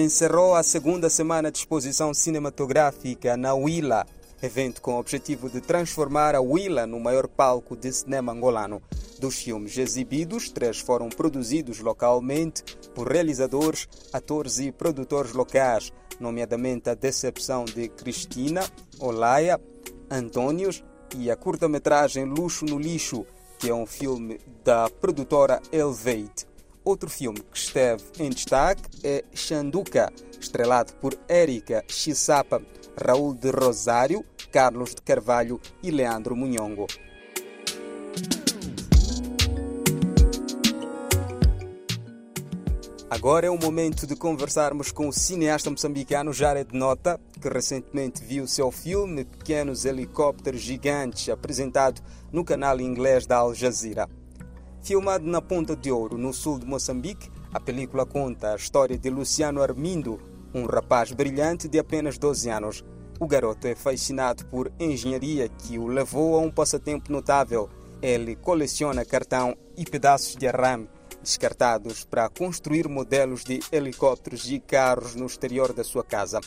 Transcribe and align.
encerrou 0.00 0.54
a 0.54 0.62
segunda 0.62 1.10
semana 1.10 1.50
de 1.50 1.58
exposição 1.58 2.14
cinematográfica 2.14 3.36
na 3.36 3.54
Willa, 3.54 4.06
evento 4.42 4.80
com 4.80 4.94
o 4.94 4.98
objetivo 4.98 5.50
de 5.50 5.60
transformar 5.60 6.34
a 6.34 6.40
Willa 6.40 6.86
no 6.86 7.00
maior 7.00 7.26
palco 7.26 7.76
de 7.76 7.92
cinema 7.92 8.32
angolano. 8.32 8.82
Dos 9.18 9.36
filmes 9.36 9.76
exibidos, 9.76 10.50
três 10.50 10.78
foram 10.78 11.08
produzidos 11.08 11.80
localmente 11.80 12.62
por 12.94 13.10
realizadores, 13.10 13.88
atores 14.12 14.58
e 14.58 14.70
produtores 14.70 15.32
locais, 15.32 15.92
nomeadamente 16.20 16.88
A 16.88 16.94
Decepção 16.94 17.64
de 17.64 17.88
Cristina, 17.88 18.62
Olaya, 18.98 19.60
Antônios 20.10 20.84
e 21.16 21.30
a 21.30 21.36
curta-metragem 21.36 22.24
Luxo 22.24 22.64
no 22.64 22.78
Lixo, 22.78 23.26
que 23.58 23.68
é 23.68 23.74
um 23.74 23.86
filme 23.86 24.40
da 24.64 24.88
produtora 24.88 25.60
Elevate. 25.72 26.47
Outro 26.88 27.10
filme 27.10 27.40
que 27.40 27.58
esteve 27.58 28.02
em 28.18 28.30
destaque 28.30 28.82
é 29.04 29.22
Xanduca, 29.34 30.10
estrelado 30.40 30.94
por 30.94 31.14
Érica 31.28 31.84
Chisapa, 31.86 32.62
Raul 32.98 33.34
de 33.34 33.50
Rosário, 33.50 34.24
Carlos 34.50 34.94
de 34.94 35.02
Carvalho 35.02 35.60
e 35.82 35.90
Leandro 35.90 36.34
Munhongo. 36.34 36.86
Agora 43.10 43.46
é 43.46 43.50
o 43.50 43.58
momento 43.58 44.06
de 44.06 44.16
conversarmos 44.16 44.90
com 44.90 45.08
o 45.08 45.12
cineasta 45.12 45.70
moçambicano 45.70 46.32
Jared 46.32 46.70
Nota, 46.72 47.20
que 47.38 47.50
recentemente 47.50 48.24
viu 48.24 48.46
seu 48.46 48.70
filme 48.70 49.26
Pequenos 49.26 49.84
Helicópteros 49.84 50.62
Gigantes, 50.62 51.28
apresentado 51.28 52.00
no 52.32 52.42
canal 52.46 52.80
inglês 52.80 53.26
da 53.26 53.36
Al 53.36 53.52
Jazeera. 53.52 54.08
Filmado 54.82 55.26
na 55.26 55.42
Ponta 55.42 55.76
de 55.76 55.90
Ouro, 55.90 56.16
no 56.16 56.32
sul 56.32 56.58
de 56.58 56.64
Moçambique, 56.64 57.30
a 57.52 57.60
película 57.60 58.06
conta 58.06 58.52
a 58.52 58.56
história 58.56 58.96
de 58.96 59.10
Luciano 59.10 59.62
Armindo, 59.62 60.20
um 60.54 60.64
rapaz 60.64 61.12
brilhante 61.12 61.68
de 61.68 61.78
apenas 61.78 62.16
12 62.16 62.48
anos. 62.48 62.84
O 63.20 63.26
garoto 63.26 63.66
é 63.66 63.74
fascinado 63.74 64.46
por 64.46 64.72
engenharia 64.78 65.48
que 65.48 65.78
o 65.78 65.86
levou 65.86 66.36
a 66.36 66.40
um 66.40 66.50
passatempo 66.50 67.12
notável. 67.12 67.68
Ele 68.00 68.36
coleciona 68.36 69.04
cartão 69.04 69.56
e 69.76 69.84
pedaços 69.84 70.36
de 70.36 70.46
arame 70.46 70.88
descartados 71.20 72.04
para 72.04 72.28
construir 72.28 72.88
modelos 72.88 73.44
de 73.44 73.60
helicópteros 73.72 74.48
e 74.50 74.60
carros 74.60 75.14
no 75.14 75.26
exterior 75.26 75.72
da 75.72 75.82
sua 75.82 76.04
casa. 76.04 76.40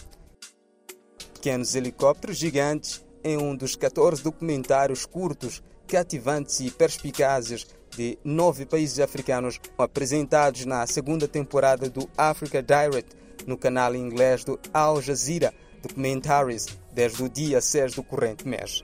Pequenos 1.34 1.76
Helicópteros 1.76 2.38
Gigantes 2.38 3.06
é 3.24 3.38
um 3.38 3.56
dos 3.56 3.76
14 3.76 4.24
documentários 4.24 5.06
curtos, 5.06 5.62
cativantes 5.88 6.60
e 6.62 6.72
perspicazes 6.72 7.68
de 7.96 8.18
nove 8.24 8.66
países 8.66 9.00
africanos 9.00 9.60
apresentados 9.78 10.66
na 10.66 10.86
segunda 10.88 11.28
temporada 11.28 11.90
do 11.90 12.10
Africa 12.18 12.62
Direct 12.62 13.16
no 13.46 13.58
canal 13.58 13.96
inglês 13.96 14.44
do 14.44 14.60
Al 14.74 15.02
Jazeera 15.02 15.54
Documentaries 15.82 16.68
desde 16.94 17.24
o 17.24 17.30
dia 17.30 17.60
6 17.60 17.96
do 17.96 18.04
corrente 18.04 18.48
mês. 18.48 18.84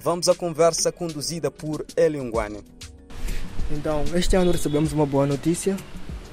Vamos 0.00 0.28
à 0.28 0.34
conversa 0.34 0.90
conduzida 0.90 1.50
por 1.50 1.84
Eliungwane. 1.96 2.64
Então, 3.70 4.02
este 4.14 4.34
ano 4.34 4.50
recebemos 4.50 4.92
uma 4.92 5.06
boa 5.06 5.26
notícia. 5.26 5.76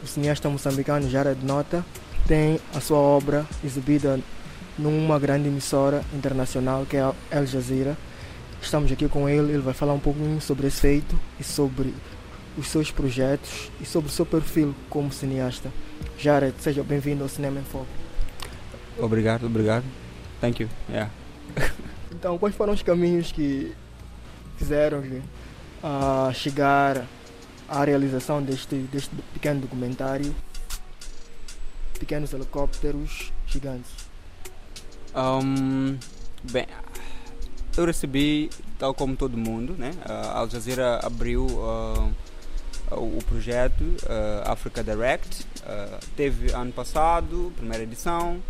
O 0.04 0.08
cineasta 0.08 0.50
moçambicano 0.50 1.10
Jared 1.10 1.46
Nota 1.46 1.86
tem 2.28 2.60
a 2.74 2.80
sua 2.80 2.98
obra 2.98 3.46
exibida 3.64 4.20
numa 4.78 5.20
grande 5.20 5.48
emissora 5.48 6.04
internacional 6.14 6.86
que 6.86 6.98
é 6.98 7.02
a 7.02 7.14
Al 7.32 7.46
Jazeera. 7.46 7.98
Estamos 8.62 8.92
aqui 8.92 9.08
com 9.08 9.30
ele, 9.30 9.54
ele 9.54 9.62
vai 9.62 9.74
falar 9.74 9.94
um 9.94 10.00
pouquinho 10.00 10.42
sobre 10.42 10.68
esse 10.68 10.82
feito 10.82 11.18
e 11.40 11.44
sobre 11.44 11.94
os 12.58 12.68
seus 12.68 12.92
projetos 12.92 13.72
e 13.80 13.86
sobre 13.86 14.10
o 14.10 14.12
seu 14.12 14.26
perfil 14.26 14.74
como 14.90 15.12
cineasta. 15.12 15.72
Jared, 16.18 16.56
seja 16.60 16.84
bem-vindo 16.84 17.24
ao 17.24 17.30
Cinema 17.30 17.60
em 17.60 17.64
Foco. 17.64 17.88
Obrigado, 18.98 19.46
obrigado. 19.46 19.86
Thank 20.42 20.62
you. 20.62 20.70
Yeah. 20.90 21.12
então, 22.12 22.38
quais 22.38 22.56
foram 22.56 22.74
os 22.74 22.82
caminhos 22.82 23.32
que 23.32 23.74
fizeram 24.58 25.00
uh, 25.00 26.34
chegar 26.34 27.06
à 27.70 27.84
realização 27.84 28.42
deste, 28.42 28.76
deste 28.76 29.12
pequeno 29.34 29.62
documentário 29.62 30.34
Pequenos 32.00 32.34
Helicópteros 32.34 33.32
Gigantes? 33.46 33.92
Um, 35.16 35.98
bem, 36.52 36.68
eu 37.82 37.86
recebi, 37.86 38.50
tal 38.78 38.94
como 38.94 39.16
todo 39.16 39.38
mundo, 39.38 39.76
né? 39.78 39.92
A 40.06 40.40
Al 40.40 40.50
Jazeera 40.50 41.00
abriu 41.04 41.46
uh, 41.46 42.14
o 42.92 43.20
projeto 43.28 43.82
uh, 43.84 44.50
Africa 44.50 44.84
Direct. 44.84 45.44
Uh, 45.44 46.00
teve 46.16 46.52
ano 46.52 46.72
passado, 46.72 47.52
primeira 47.56 47.84
edição. 47.84 48.42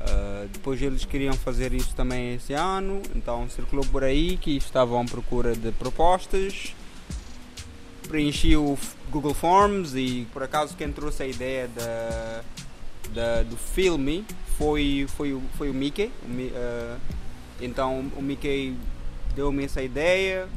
Uh, 0.00 0.48
depois 0.52 0.80
eles 0.80 1.04
queriam 1.04 1.34
fazer 1.34 1.72
isso 1.72 1.94
também 1.94 2.34
esse 2.34 2.52
ano, 2.52 3.00
então 3.14 3.48
circulou 3.48 3.84
por 3.86 4.04
aí 4.04 4.36
que 4.36 4.56
estavam 4.56 5.00
à 5.00 5.04
procura 5.04 5.56
de 5.56 5.72
propostas 5.72 6.74
preenchi 8.06 8.56
o 8.56 8.78
Google 9.10 9.34
Forms 9.34 9.94
e 9.94 10.26
por 10.32 10.42
acaso 10.42 10.76
quem 10.76 10.90
trouxe 10.90 11.22
a 11.22 11.26
ideia 11.26 11.68
da, 11.68 12.42
da 13.12 13.42
do 13.42 13.56
filme 13.56 14.24
foi, 14.56 15.06
foi, 15.16 15.38
foi 15.58 15.70
o 15.70 15.74
Mickey. 15.74 16.10
O, 16.24 16.30
uh, 16.30 17.00
então 17.60 18.10
o 18.16 18.22
Mickey 18.22 18.76
deu-me 19.34 19.64
essa 19.64 19.82
ideia, 19.82 20.48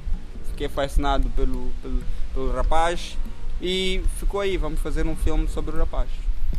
fiquei 0.50 0.68
fascinado 0.70 1.30
pelo, 1.32 1.72
pelo, 1.82 2.04
pelo, 2.34 2.52
rapaz 2.52 3.18
e 3.62 4.02
ficou 4.18 4.42
aí, 4.42 4.58
vamos 4.58 4.80
fazer 4.80 5.06
um 5.06 5.16
filme 5.16 5.48
sobre 5.48 5.76
o 5.76 5.80
rapaz. 5.80 6.10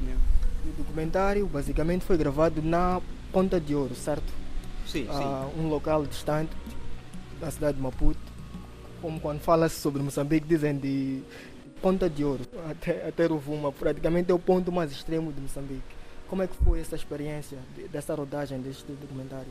Yeah. 0.02 0.20
O 0.64 0.82
documentário 0.82 1.46
basicamente 1.46 2.04
foi 2.04 2.16
gravado 2.16 2.62
na 2.62 3.00
Ponta 3.32 3.60
de 3.60 3.74
Ouro, 3.74 3.94
certo? 3.94 4.32
Sim, 4.86 5.06
uh, 5.08 5.12
sim. 5.12 5.60
Um 5.60 5.68
local 5.68 6.04
distante 6.04 6.50
da 7.40 7.50
cidade 7.50 7.76
de 7.76 7.82
Maputo 7.82 8.30
como 9.00 9.20
quando 9.20 9.40
fala-se 9.40 9.80
sobre 9.80 10.02
Moçambique, 10.02 10.46
dizem 10.46 10.76
de 10.76 11.22
Ponta 11.80 12.08
de 12.08 12.24
Ouro 12.24 12.44
até, 12.70 13.08
até 13.08 13.26
Rovuma, 13.26 13.72
praticamente 13.72 14.30
é 14.30 14.34
o 14.34 14.38
ponto 14.38 14.70
mais 14.70 14.92
extremo 14.92 15.32
de 15.32 15.40
Moçambique. 15.40 15.82
Como 16.28 16.42
é 16.42 16.46
que 16.46 16.54
foi 16.62 16.80
essa 16.80 16.94
experiência 16.94 17.58
dessa 17.90 18.14
rodagem 18.14 18.60
deste 18.60 18.92
documentário? 18.92 19.50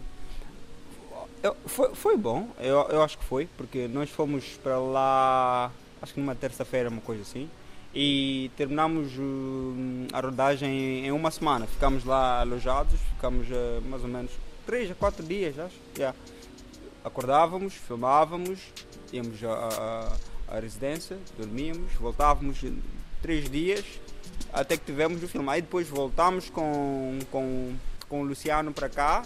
Eu, 1.42 1.56
foi, 1.66 1.96
foi 1.96 2.18
bom, 2.18 2.50
eu, 2.60 2.82
eu 2.90 3.02
acho 3.02 3.18
que 3.18 3.24
foi, 3.24 3.48
porque 3.56 3.88
nós 3.88 4.10
fomos 4.10 4.58
para 4.62 4.78
lá, 4.78 5.72
acho 6.02 6.14
que 6.14 6.20
numa 6.20 6.36
terça-feira, 6.36 6.90
uma 6.90 7.00
coisa 7.00 7.22
assim, 7.22 7.50
e 7.96 8.52
terminamos 8.58 9.14
uh, 9.18 10.08
a 10.12 10.20
rodagem 10.20 11.06
em 11.06 11.12
uma 11.12 11.32
semana. 11.32 11.66
Ficamos 11.66 12.04
lá 12.04 12.42
alojados, 12.42 13.00
ficamos 13.16 13.48
uh, 13.50 13.82
mais 13.90 14.04
ou 14.04 14.10
menos 14.10 14.32
3 14.66 14.92
a 14.92 14.96
4 14.96 15.26
dias, 15.26 15.58
acho. 15.58 15.76
Yeah. 15.98 16.18
Acordávamos, 17.06 17.74
filmávamos, 17.74 18.60
íamos 19.14 19.42
à, 19.44 20.12
à, 20.50 20.60
residência, 20.60 21.18
dormíamos, 21.38 21.94
voltávamos 21.94 22.62
três 23.22 23.50
dias 23.50 23.86
até 24.52 24.76
que 24.76 24.86
tivemos 24.86 25.24
o 25.24 25.28
filme. 25.28 25.50
Aí 25.50 25.62
depois 25.62 25.88
voltámos 25.88 26.50
com, 26.50 27.18
com, 27.32 27.76
com 28.10 28.22
o 28.22 28.26
Luciano 28.26 28.74
para 28.74 28.90
cá 28.90 29.24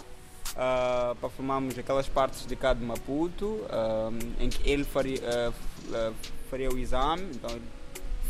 uh, 0.54 1.14
para 1.16 1.28
filmarmos 1.30 1.78
aquelas 1.78 2.08
partes 2.08 2.46
de 2.46 2.56
cá 2.56 2.72
de 2.72 2.84
Maputo 2.84 3.46
uh, 3.46 4.12
em 4.38 4.48
que 4.48 4.68
ele 4.68 4.84
faria, 4.84 5.20
uh, 5.20 6.14
faria 6.50 6.70
o 6.70 6.78
exame. 6.78 7.22
Então 7.34 7.50
ele 7.50 7.64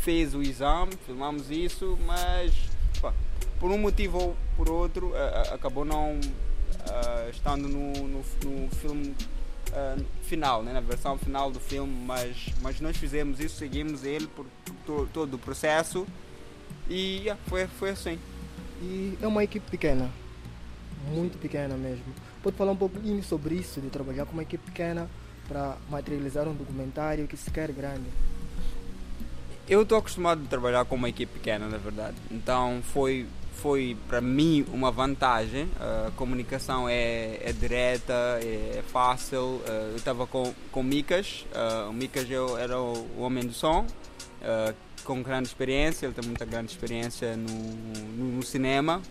fez 0.01 0.35
o 0.35 0.41
exame, 0.41 0.93
filmamos 1.05 1.49
isso, 1.49 1.97
mas 2.05 2.53
pá, 3.01 3.13
por 3.59 3.71
um 3.71 3.77
motivo 3.77 4.19
ou 4.19 4.37
por 4.55 4.69
outro 4.69 5.13
acabou 5.51 5.83
não 5.83 6.19
estando 7.31 7.67
no, 7.67 7.91
no, 8.07 8.23
no 8.43 8.69
filme 8.75 9.15
final, 10.21 10.61
né, 10.61 10.71
na 10.71 10.79
versão 10.79 11.17
final 11.17 11.49
do 11.49 11.59
filme, 11.59 11.91
mas, 12.05 12.49
mas 12.61 12.79
nós 12.79 12.95
fizemos 12.95 13.39
isso, 13.39 13.57
seguimos 13.57 14.03
ele 14.03 14.27
por, 14.27 14.45
por 14.85 15.07
todo 15.09 15.33
o 15.33 15.39
processo 15.39 16.05
e 16.87 17.21
yeah, 17.23 17.41
foi, 17.47 17.67
foi 17.67 17.89
assim. 17.89 18.19
E 18.81 19.17
é 19.21 19.27
uma 19.27 19.43
equipe 19.43 19.69
pequena, 19.69 20.11
muito 21.09 21.37
pequena 21.37 21.75
mesmo. 21.75 22.05
Pode 22.41 22.55
falar 22.55 22.71
um 22.71 22.77
pouquinho 22.77 23.23
sobre 23.23 23.55
isso, 23.55 23.81
de 23.81 23.89
trabalhar 23.89 24.25
com 24.25 24.33
uma 24.33 24.43
equipe 24.43 24.63
pequena 24.65 25.09
para 25.47 25.77
materializar 25.89 26.47
um 26.47 26.53
documentário 26.53 27.27
que 27.27 27.37
se 27.37 27.51
quer 27.51 27.71
grande? 27.71 28.05
Eu 29.67 29.81
estou 29.81 29.97
acostumado 29.97 30.43
a 30.45 30.47
trabalhar 30.47 30.85
com 30.85 30.95
uma 30.95 31.09
equipe 31.09 31.33
pequena, 31.33 31.67
na 31.67 31.77
verdade. 31.77 32.15
Então 32.29 32.81
foi 32.83 33.25
foi 33.55 33.97
para 34.07 34.21
mim 34.21 34.65
uma 34.71 34.91
vantagem. 34.91 35.67
a 35.79 36.11
comunicação 36.11 36.87
é, 36.87 37.39
é 37.41 37.51
direta, 37.51 38.13
é 38.41 38.83
fácil. 38.91 39.61
eu 39.89 39.95
estava 39.95 40.27
com, 40.27 40.53
com 40.71 40.83
Micas, 40.83 41.45
o 41.89 41.93
Micas 41.93 42.29
eu 42.29 42.57
era 42.57 42.79
o, 42.79 43.07
homem 43.17 43.43
do 43.43 43.53
som, 43.53 43.87
com 45.03 45.23
grande 45.23 45.47
experiência, 45.47 46.05
ele 46.05 46.13
tem 46.13 46.25
muita 46.25 46.45
grande 46.45 46.71
experiência 46.71 47.35
no, 47.35 47.49
no, 47.49 48.37
no 48.37 48.43
cinema. 48.43 49.01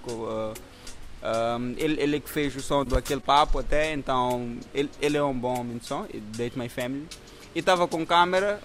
Um, 1.25 1.75
ele, 1.79 1.99
ele 2.03 2.21
que 2.21 2.29
fez 2.29 2.55
o 2.55 2.61
som 2.61 2.85
do 2.85 2.97
Aquele 2.99 3.21
Papo 3.21 3.59
até, 3.59 3.94
então 3.94 4.59
ele, 4.75 4.91
ele 5.00 5.17
é 5.17 5.25
um 5.25 5.32
bom 5.32 5.59
homem 5.59 5.79
de 5.79 5.87
som, 5.87 6.06
Date 6.37 6.59
My 6.59 6.69
Family. 6.69 7.06
E 7.55 7.61
estava 7.61 7.88
com 7.88 8.05
câmera, 8.05 8.61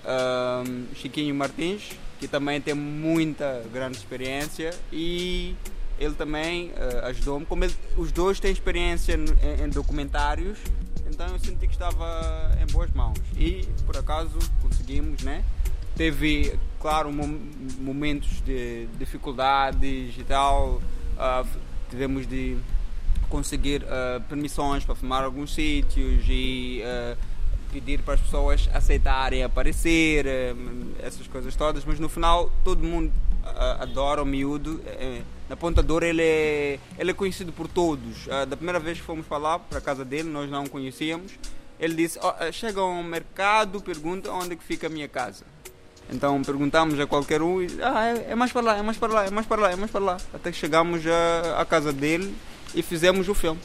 um, 0.67 0.93
Chiquinho 0.95 1.33
Martins, 1.33 1.91
que 2.19 2.27
também 2.27 2.59
tem 2.59 2.73
muita 2.73 3.63
grande 3.71 3.97
experiência 3.97 4.71
e 4.91 5.55
ele 5.97 6.15
também 6.15 6.71
uh, 6.71 7.05
ajudou-me. 7.05 7.45
Como 7.45 7.63
ele, 7.63 7.73
os 7.95 8.11
dois 8.11 8.39
têm 8.41 8.51
experiência 8.51 9.13
em, 9.13 9.63
em, 9.63 9.69
documentários, 9.69 10.57
então 11.09 11.27
eu 11.27 11.39
senti 11.39 11.65
que 11.65 11.73
estava 11.73 12.51
em 12.61 12.69
boas 12.73 12.91
mãos. 12.91 13.17
E 13.37 13.65
por 13.85 13.95
acaso 13.95 14.37
conseguimos, 14.61 15.21
né? 15.23 15.45
Teve, 15.95 16.57
claro, 16.79 17.11
momentos 17.79 18.41
de 18.41 18.87
dificuldades 18.97 20.17
e 20.17 20.23
tal. 20.23 20.81
Uh, 21.15 21.68
tivemos 21.89 22.27
de 22.27 22.57
conseguir 23.29 23.83
uh, 23.83 24.21
permissões 24.27 24.83
para 24.83 24.95
filmar 24.95 25.23
alguns 25.23 25.53
sítios 25.53 26.23
e 26.27 26.81
pedir 27.71 28.01
para 28.01 28.15
as 28.15 28.21
pessoas 28.21 28.67
aceitarem 28.73 29.43
aparecer, 29.43 30.25
essas 31.03 31.27
coisas 31.27 31.55
todas, 31.55 31.85
mas 31.85 31.99
no 31.99 32.09
final 32.09 32.51
todo 32.63 32.83
mundo 32.83 33.11
adora 33.79 34.23
o 34.23 34.25
miúdo. 34.25 34.81
Na 35.49 35.55
Pontador 35.57 36.03
ele 36.03 36.21
é, 36.21 36.79
ele 36.97 37.09
é 37.09 37.13
conhecido 37.13 37.51
por 37.51 37.67
todos. 37.67 38.27
Uh, 38.27 38.45
da 38.45 38.55
primeira 38.55 38.79
vez 38.79 38.99
que 38.99 39.03
fomos 39.03 39.25
lá, 39.27 39.57
para 39.57 39.79
a 39.79 39.81
casa 39.81 40.05
dele, 40.05 40.29
nós 40.29 40.47
não 40.47 40.65
o 40.65 40.69
conhecíamos. 40.69 41.31
Ele 41.79 41.95
disse: 41.95 42.19
oh, 42.21 42.51
chega 42.51 42.79
ao 42.79 43.01
mercado, 43.01 43.81
pergunta 43.81 44.31
onde 44.31 44.53
é 44.53 44.55
que 44.55 44.63
fica 44.63 44.85
a 44.85 44.89
minha 44.89 45.07
casa. 45.07 45.43
Então 46.11 46.41
perguntamos 46.41 46.99
a 46.99 47.05
qualquer 47.05 47.41
um 47.41 47.61
e 47.61 47.67
ah, 47.81 48.05
é, 48.05 48.31
é, 48.31 48.35
mais 48.35 48.51
para 48.51 48.61
lá, 48.61 48.77
é 48.77 48.81
mais 48.81 48.97
para 48.97 49.13
lá, 49.13 49.25
é 49.25 49.29
mais 49.29 49.45
para 49.45 49.61
lá, 49.61 49.71
é 49.71 49.75
mais 49.75 49.91
para 49.91 50.01
lá. 50.03 50.17
Até 50.33 50.51
que 50.51 50.57
chegamos 50.57 51.03
à 51.57 51.65
casa 51.65 51.93
dele 51.93 52.35
e 52.73 52.81
fizemos 52.81 53.29
o 53.29 53.33
filme. 53.33 53.59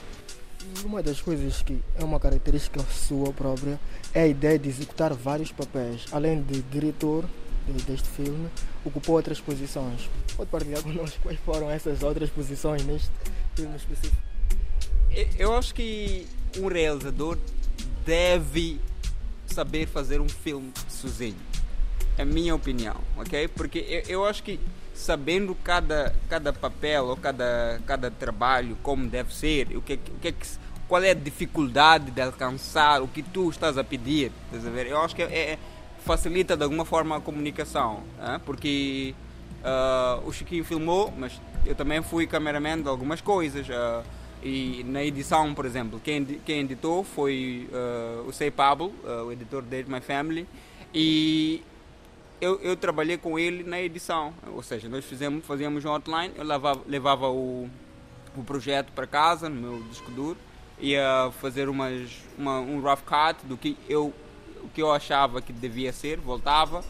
Uma 0.84 1.02
das 1.02 1.20
coisas 1.20 1.62
que 1.62 1.78
é 1.98 2.04
uma 2.04 2.18
característica 2.18 2.80
sua 2.90 3.32
própria 3.32 3.78
é 4.12 4.22
a 4.22 4.26
ideia 4.26 4.58
de 4.58 4.68
executar 4.68 5.12
vários 5.12 5.52
papéis, 5.52 6.06
além 6.12 6.42
de 6.42 6.62
diretor, 6.62 7.24
deste 7.86 8.08
filme, 8.08 8.48
ocupou 8.84 9.16
outras 9.16 9.40
posições. 9.40 10.08
Pode 10.36 10.50
partilhar 10.50 10.82
connosco 10.82 11.18
quais 11.22 11.38
foram 11.40 11.70
essas 11.70 12.02
outras 12.02 12.28
posições 12.30 12.84
neste 12.84 13.10
filme 13.54 13.76
específico? 13.76 14.22
Eu 15.38 15.54
acho 15.54 15.74
que 15.74 16.26
um 16.58 16.66
realizador 16.66 17.38
deve 18.04 18.80
saber 19.46 19.86
fazer 19.86 20.20
um 20.20 20.28
filme 20.28 20.72
sozinho. 20.88 21.36
É 22.16 22.22
a 22.22 22.24
minha 22.24 22.54
opinião, 22.54 22.96
ok? 23.16 23.48
Porque 23.48 23.78
eu, 23.78 24.20
eu 24.20 24.26
acho 24.26 24.42
que 24.42 24.60
sabendo 24.94 25.54
cada, 25.56 26.14
cada 26.28 26.52
papel 26.52 27.06
ou 27.06 27.16
cada, 27.16 27.80
cada 27.84 28.10
trabalho 28.10 28.78
como 28.82 29.08
deve 29.08 29.34
ser, 29.34 29.76
o 29.76 29.82
que, 29.82 29.94
o 29.94 30.20
que, 30.20 30.34
qual 30.86 31.02
é 31.02 31.10
a 31.10 31.14
dificuldade 31.14 32.10
de 32.10 32.22
alcançar 32.22 33.02
o 33.02 33.08
que 33.08 33.22
tu 33.22 33.50
estás 33.50 33.76
a 33.76 33.82
pedir, 33.82 34.30
estás 34.46 34.66
a 34.66 34.70
ver? 34.70 34.86
Eu 34.86 34.98
acho 35.02 35.16
que 35.16 35.22
é, 35.22 35.26
é 35.26 35.58
facilita 36.04 36.56
de 36.56 36.62
alguma 36.62 36.84
forma 36.84 37.16
a 37.16 37.20
comunicação, 37.20 38.02
hein? 38.20 38.40
porque 38.44 39.14
uh, 39.64 40.26
o 40.26 40.32
Chiquinho 40.32 40.64
filmou, 40.64 41.12
mas 41.16 41.40
eu 41.66 41.74
também 41.74 42.02
fui 42.02 42.26
cameraman 42.26 42.80
de 42.82 42.88
algumas 42.88 43.20
coisas. 43.20 43.66
Uh, 43.68 44.04
e 44.42 44.84
na 44.84 45.02
edição, 45.02 45.54
por 45.54 45.64
exemplo, 45.64 45.98
quem, 46.04 46.22
quem 46.44 46.60
editou 46.60 47.02
foi 47.02 47.68
uh, 47.72 48.28
o 48.28 48.32
Sei 48.32 48.50
Pablo, 48.50 48.92
o 49.26 49.32
editor 49.32 49.62
de 49.62 49.84
My 49.84 50.02
Family, 50.02 50.46
e 50.94 51.62
eu, 52.44 52.60
eu, 52.60 52.76
trabalhei 52.76 53.16
com 53.16 53.38
ele 53.38 53.62
na 53.62 53.80
edição, 53.80 54.34
ou 54.52 54.62
seja, 54.62 54.88
nós 54.88 55.04
fizemos, 55.04 55.44
fazíamos 55.46 55.84
um 55.84 55.90
outline, 55.90 56.32
eu 56.36 56.44
levava, 56.44 56.82
levava 56.86 57.30
o, 57.30 57.68
o 58.36 58.44
projeto 58.44 58.92
para 58.92 59.06
casa, 59.06 59.48
no 59.48 59.60
meu 59.60 59.82
disco 59.84 60.10
duro, 60.10 60.36
ia 60.78 61.30
fazer 61.40 61.68
umas, 61.68 62.10
uma, 62.36 62.60
um 62.60 62.80
rough 62.80 63.02
cut 63.02 63.46
do 63.46 63.56
que 63.56 63.76
eu 63.88 64.12
o 64.62 64.68
que 64.68 64.80
eu 64.80 64.90
achava 64.90 65.42
que 65.42 65.52
devia 65.52 65.92
ser, 65.92 66.18
voltava, 66.18 66.80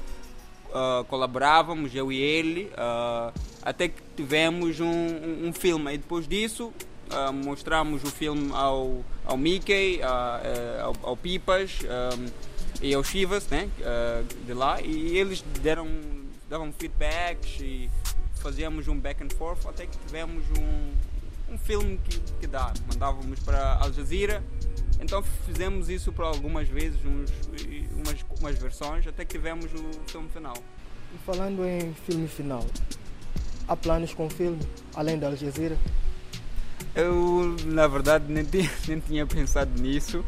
uh, 0.70 1.04
colaborávamos, 1.04 1.92
eu 1.92 2.12
e 2.12 2.20
ele, 2.20 2.70
uh, 2.72 3.32
até 3.62 3.88
que 3.88 4.00
tivemos 4.16 4.78
um, 4.78 4.86
um, 4.86 5.48
um, 5.48 5.52
filme. 5.52 5.92
E 5.92 5.98
depois 5.98 6.28
disso, 6.28 6.72
uh, 7.10 7.32
mostramos 7.32 8.04
o 8.04 8.06
filme 8.06 8.52
ao, 8.52 9.04
ao 9.26 9.36
Mickey, 9.36 10.00
ao, 10.80 10.94
ao, 11.02 11.16
Pipas 11.16 11.80
e 12.84 12.94
ao 12.94 13.02
Chivas, 13.02 13.48
né, 13.48 13.68
de 14.46 14.52
lá, 14.52 14.80
e 14.80 15.16
eles 15.16 15.42
deram, 15.62 15.88
davam 16.48 16.72
feedbacks 16.72 17.60
e 17.60 17.90
fazíamos 18.36 18.88
um 18.88 18.98
back 18.98 19.22
and 19.22 19.30
forth 19.30 19.66
até 19.66 19.86
que 19.86 19.96
tivemos 20.06 20.44
um, 20.58 21.54
um 21.54 21.58
filme 21.58 21.98
que, 22.04 22.20
que 22.40 22.46
dá. 22.46 22.72
Mandávamos 22.88 23.40
para 23.40 23.78
Al 23.80 23.92
Jazeera 23.92 24.42
então 25.00 25.22
fizemos 25.46 25.88
isso 25.88 26.12
por 26.12 26.24
algumas 26.24 26.68
vezes, 26.68 26.98
uns, 27.04 27.30
umas, 27.94 28.24
umas 28.40 28.58
versões, 28.58 29.06
até 29.06 29.24
que 29.24 29.32
tivemos 29.32 29.66
o 29.66 30.10
filme 30.10 30.28
final. 30.30 30.56
E 31.14 31.18
falando 31.26 31.64
em 31.64 31.92
filme 32.06 32.26
final, 32.26 32.64
há 33.68 33.76
planos 33.76 34.14
com 34.14 34.26
o 34.26 34.30
filme, 34.30 34.58
além 34.94 35.18
da 35.18 35.26
Al 35.28 35.36
Jazeera? 35.36 35.76
Eu, 36.94 37.54
na 37.66 37.86
verdade, 37.86 38.32
nem 38.32 38.44
tinha, 38.44 38.70
nem 38.88 39.00
tinha 39.00 39.26
pensado 39.26 39.70
nisso. 39.80 40.24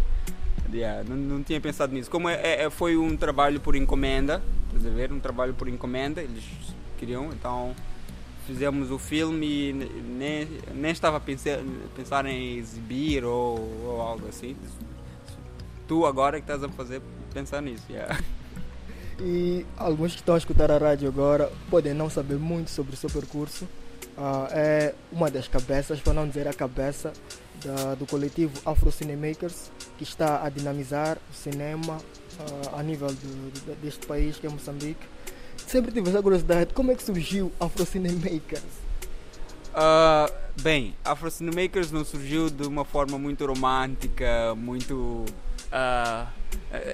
Yeah, 0.73 1.05
não, 1.09 1.17
não, 1.17 1.43
tinha 1.43 1.61
pensado 1.61 1.93
nisso. 1.93 2.11
Como 2.11 2.29
é, 2.29 2.65
é, 2.65 2.71
foi 2.71 2.97
um 2.97 3.17
trabalho 3.17 3.61
por 3.61 3.77
encomenda, 3.77 4.43
estás 4.67 4.87
a 4.87 4.91
ver? 4.91 5.13
Um 5.13 5.21
trabalho 5.21 5.55
por 5.55 5.69
encomenda, 5.69 6.23
eles 6.23 6.45
queriam, 6.99 7.31
então 7.33 7.75
fizemos 8.47 8.91
o 8.91 8.99
filme 8.99 9.47
e 9.47 9.73
nem, 9.73 10.49
nem 10.75 10.93
estava 10.93 11.17
a 11.17 11.21
pensar, 11.21 11.59
pensar 11.95 12.27
em 12.27 12.57
exibir 12.57 13.25
ou, 13.25 13.59
ou, 13.85 14.01
algo 14.01 14.29
assim. 14.29 14.57
Tu 15.89 16.07
agora 16.07 16.39
é 16.39 16.41
que 16.41 16.45
estás 16.51 16.63
a 16.63 16.69
fazer 16.69 17.03
pensar 17.33 17.61
nisso. 17.61 17.85
Yeah. 17.91 18.19
E 19.21 19.65
alguns 19.77 20.13
que 20.13 20.21
estão 20.21 20.35
a 20.35 20.39
escutar 20.39 20.71
a 20.71 20.79
rádio 20.79 21.09
agora 21.09 21.51
podem 21.71 21.95
não 21.95 22.11
saber 22.11 22.37
muito 22.37 22.71
sobre 22.71 22.95
o 22.95 22.97
seu 22.97 23.11
percurso. 23.11 23.65
Uh, 24.17 24.49
é 24.51 24.95
uma 25.13 25.31
das 25.31 25.49
cabeças, 25.49 26.01
para 26.01 26.13
não 26.13 26.27
dizer 26.27 26.49
a 26.49 26.53
cabeça, 26.53 27.13
da, 27.65 27.95
do 27.95 28.07
coletivo 28.07 28.53
Afro 28.65 28.91
Cinemakers, 28.91 29.71
que 29.99 30.05
está 30.05 30.45
a 30.45 30.49
dinamizar 30.49 31.19
o 31.31 31.35
cinema 31.35 31.97
uh, 31.97 32.79
a 32.79 32.83
nível 32.83 33.09
do, 33.09 33.51
do, 33.51 33.77
deste 33.83 34.07
país, 34.07 34.37
que 34.37 34.47
é 34.47 34.51
Moçambique 34.51 35.07
sempre 35.67 35.93
tive 35.93 36.09
essa 36.09 36.23
curiosidade. 36.23 36.73
Como 36.73 36.91
é 36.91 36.95
que 36.95 37.03
surgiu 37.03 37.53
Afro 37.59 37.85
Cinemakers? 37.85 38.63
Uh, 39.73 40.33
bem, 40.63 40.95
Afro 41.05 41.31
Cinemakers 41.31 41.91
não 41.91 42.05
surgiu 42.05 42.49
de 42.49 42.67
uma 42.67 42.85
forma 42.85 43.19
muito 43.19 43.45
romântica, 43.45 44.55
muito 44.55 45.25
uh, 45.71 46.27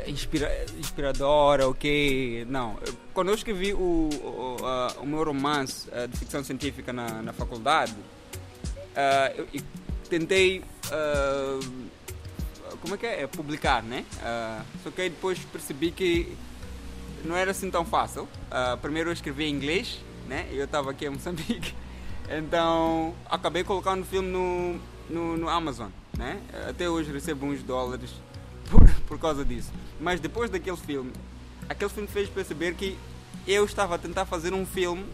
inspira 0.06 0.66
inspiradora, 0.78 1.68
ok? 1.68 2.44
Não. 2.48 2.78
Quando 3.14 3.28
eu 3.28 3.34
escrevi 3.34 3.72
o, 3.72 3.78
o, 3.78 4.56
uh, 4.60 5.02
o 5.02 5.06
meu 5.06 5.22
romance 5.22 5.88
de 6.10 6.18
ficção 6.18 6.42
científica 6.42 6.92
na, 6.92 7.22
na 7.22 7.32
faculdade, 7.32 7.94
eu, 9.36 9.46
eu, 9.54 9.62
tentei. 10.08 10.62
Como 12.82 12.96
é 12.96 12.98
que 12.98 13.06
é? 13.06 13.26
Publicar, 13.28 13.82
né? 13.82 14.04
só 14.82 14.90
que 14.90 15.08
depois 15.08 15.38
percebi 15.38 15.92
que 15.92 16.36
não 17.24 17.36
era 17.36 17.52
assim 17.52 17.70
tão 17.70 17.84
fácil. 17.84 18.24
Uh, 18.24 18.76
primeiro 18.78 19.08
eu 19.08 19.12
escrevi 19.12 19.44
em 19.44 19.54
inglês, 19.54 20.00
né? 20.28 20.48
Eu 20.50 20.64
estava 20.64 20.90
aqui 20.90 21.06
em 21.06 21.10
Moçambique. 21.10 21.74
Então 22.30 23.14
acabei 23.28 23.62
colocando 23.62 24.02
o 24.02 24.04
filme 24.06 24.28
no, 24.28 24.80
no, 25.10 25.36
no, 25.36 25.48
Amazon, 25.50 25.90
né? 26.16 26.40
Até 26.66 26.88
hoje 26.88 27.12
recebo 27.12 27.44
uns 27.44 27.62
dólares 27.62 28.10
por, 28.70 28.88
por 29.06 29.18
causa 29.18 29.44
disso. 29.44 29.70
Mas 30.00 30.20
depois 30.20 30.48
daquele 30.48 30.76
filme, 30.76 31.12
aquele 31.68 31.90
filme 31.90 32.08
fez 32.08 32.30
perceber 32.30 32.74
que 32.74 32.96
eu 33.46 33.64
estava 33.64 33.96
a 33.96 33.98
tentar 33.98 34.24
fazer 34.24 34.54
um 34.54 34.64
filme, 34.64 35.04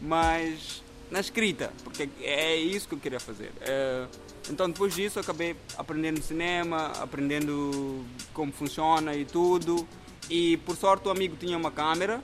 mas 0.00 0.82
na 1.10 1.20
escrita, 1.20 1.72
porque 1.82 2.08
é 2.22 2.56
isso 2.56 2.88
que 2.88 2.94
eu 2.94 3.00
queria 3.00 3.20
fazer. 3.20 3.50
Uh, 3.60 4.08
então 4.50 4.68
depois 4.68 4.94
disso 4.94 5.18
acabei 5.20 5.56
aprendendo 5.78 6.20
cinema, 6.20 6.92
aprendendo 7.00 8.04
como 8.34 8.52
funciona 8.52 9.14
e 9.14 9.24
tudo. 9.24 9.86
E 10.28 10.56
por 10.58 10.76
sorte 10.76 11.08
o 11.08 11.10
amigo 11.10 11.36
tinha 11.36 11.56
uma 11.56 11.70
câmera, 11.70 12.22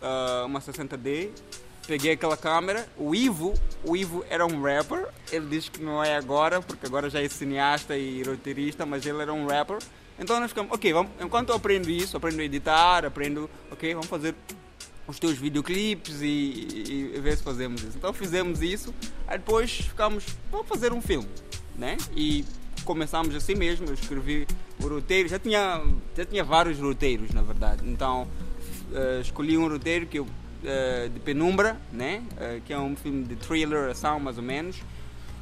uh, 0.00 0.46
uma 0.46 0.60
60D. 0.60 1.30
Peguei 1.86 2.12
aquela 2.12 2.36
câmera. 2.36 2.88
O 2.96 3.14
Ivo, 3.14 3.54
o 3.84 3.96
Ivo 3.96 4.24
era 4.28 4.46
um 4.46 4.62
rapper. 4.62 5.08
Ele 5.32 5.46
diz 5.46 5.68
que 5.68 5.82
não 5.82 6.04
é 6.04 6.16
agora, 6.16 6.60
porque 6.60 6.86
agora 6.86 7.08
já 7.08 7.22
é 7.22 7.28
cineasta 7.28 7.96
e 7.96 8.22
roteirista, 8.22 8.84
mas 8.84 9.06
ele 9.06 9.22
era 9.22 9.32
um 9.32 9.46
rapper. 9.46 9.78
Então 10.18 10.38
nós 10.40 10.50
ficamos, 10.50 10.72
ok, 10.72 10.92
vamos, 10.92 11.12
enquanto 11.20 11.50
eu 11.50 11.54
aprendo 11.54 11.88
isso, 11.88 12.16
aprendo 12.16 12.40
a 12.40 12.44
editar, 12.44 13.04
aprendo, 13.04 13.48
ok, 13.70 13.94
vamos 13.94 14.08
fazer 14.08 14.34
os 15.08 15.18
teus 15.18 15.38
videoclipes 15.38 16.20
e, 16.20 17.14
e, 17.16 17.20
ver 17.20 17.38
se 17.38 17.42
fazemos 17.42 17.82
isso. 17.82 17.96
Então 17.96 18.12
fizemos 18.12 18.60
isso, 18.60 18.94
aí 19.26 19.38
depois 19.38 19.70
ficamos, 19.70 20.24
vamos 20.52 20.68
fazer 20.68 20.92
um 20.92 21.00
filme, 21.00 21.28
né? 21.76 21.96
E 22.14 22.44
começamos 22.84 23.34
assim 23.34 23.54
mesmo, 23.54 23.86
eu 23.86 23.94
escrevi 23.94 24.46
o 24.78 24.86
roteiro, 24.86 25.28
já 25.28 25.38
tinha, 25.38 25.82
já 26.14 26.26
tinha 26.26 26.44
vários 26.44 26.78
roteiros 26.78 27.30
na 27.30 27.40
verdade, 27.40 27.88
então 27.88 28.28
uh, 28.92 29.20
escolhi 29.22 29.56
um 29.56 29.66
roteiro 29.66 30.06
que 30.06 30.18
eu, 30.18 30.24
uh, 30.24 31.08
de 31.08 31.18
Penumbra, 31.20 31.80
né? 31.90 32.22
Uh, 32.32 32.60
que 32.60 32.72
é 32.72 32.78
um 32.78 32.94
filme 32.94 33.24
de 33.24 33.36
thriller, 33.36 33.90
ação 33.90 34.20
mais 34.20 34.36
ou 34.36 34.42
menos, 34.44 34.76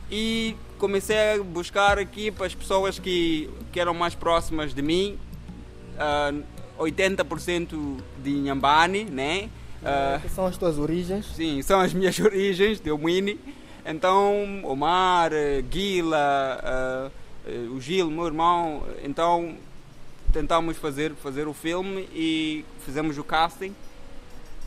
e 0.08 0.54
comecei 0.78 1.35
a 1.35 1.42
buscar 1.42 1.99
aqui 1.99 2.30
para 2.30 2.46
as 2.46 2.54
pessoas 2.54 3.00
que, 3.00 3.50
que 3.73 3.80
eram 3.80 3.94
mais 3.94 4.14
próximas 4.14 4.73
de 4.73 4.80
mim, 4.80 5.18
80% 6.78 7.99
de 8.23 8.30
Inhambane, 8.30 9.04
né? 9.04 9.49
Uh, 9.83 10.21
que 10.21 10.28
são 10.28 10.47
as 10.47 10.56
tuas 10.56 10.78
origens? 10.78 11.26
Sim, 11.35 11.62
são 11.62 11.80
as 11.80 11.92
minhas 11.92 12.18
origens 12.21 12.80
de 12.80 12.90
Omini. 12.90 13.38
Então, 13.85 14.62
Omar, 14.64 15.30
Guila, 15.71 17.11
uh, 17.47 17.73
o 17.75 17.80
Gil, 17.80 18.11
meu 18.11 18.26
irmão, 18.26 18.83
então 19.04 19.56
tentámos 20.33 20.76
fazer, 20.76 21.14
fazer 21.14 21.47
o 21.47 21.54
filme 21.54 22.09
e 22.12 22.64
fizemos 22.85 23.16
o 23.16 23.25
casting. 23.25 23.75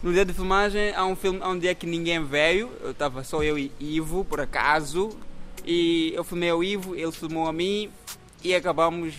No 0.02 0.14
dia 0.14 0.24
de 0.24 0.34
filmagem 0.34 0.94
há 0.96 1.06
um 1.06 1.16
filme 1.16 1.40
há 1.42 1.50
um 1.50 1.60
dia 1.60 1.76
que 1.76 1.86
ninguém 1.86 2.24
veio, 2.24 2.72
eu 2.82 2.92
estava 2.92 3.24
só 3.24 3.44
eu 3.44 3.60
e 3.60 3.72
Ivo, 3.80 4.24
por 4.24 4.40
acaso, 4.40 5.10
e 5.66 6.14
eu 6.16 6.24
filmei 6.24 6.52
o 6.54 6.64
Ivo, 6.64 6.96
ele 6.96 7.12
filmou 7.12 7.48
a 7.48 7.54
mim 7.54 7.92
e 8.44 8.56
acabamos 8.56 9.14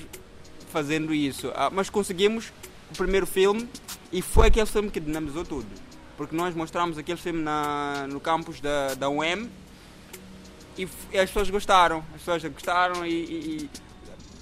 fazendo 0.73 1.13
isso. 1.13 1.53
Ah, 1.55 1.69
mas 1.71 1.91
conseguimos 1.91 2.53
o 2.91 2.97
primeiro 2.97 3.27
filme 3.27 3.69
e 4.13 4.21
foi 4.21 4.49
aquele 4.49 4.67
filme 4.67 4.91
que 4.91 5.01
dinamizou 5.01 5.45
tudo. 5.45 5.69
Porque 6.17 6.37
nós 6.37 6.55
mostramos 6.55 6.99
aquele 6.99 7.19
filme 7.19 7.41
na, 7.41 8.07
no 8.09 8.21
campus 8.21 8.61
da, 8.61 8.95
da 8.95 9.09
UEM 9.09 9.51
e, 10.77 10.89
e 11.13 11.19
as 11.19 11.31
pessoas 11.31 11.49
gostaram. 11.51 12.05
As 12.15 12.23
pessoas 12.23 12.45
gostaram 12.45 13.07
e, 13.07 13.11
e, 13.11 13.57
e, 13.65 13.71